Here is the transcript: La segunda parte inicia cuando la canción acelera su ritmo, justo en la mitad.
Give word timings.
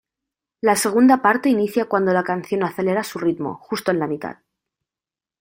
La 0.61 0.75
segunda 0.75 1.21
parte 1.21 1.49
inicia 1.49 1.85
cuando 1.85 2.11
la 2.11 2.23
canción 2.23 2.63
acelera 2.63 3.03
su 3.03 3.19
ritmo, 3.19 3.59
justo 3.61 3.91
en 3.91 3.99
la 3.99 4.07
mitad. 4.07 4.37